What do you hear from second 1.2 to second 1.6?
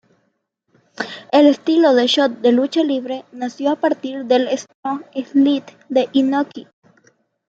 El